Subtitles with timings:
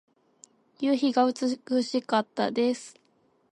[0.79, 2.95] 夕日が美しかったです。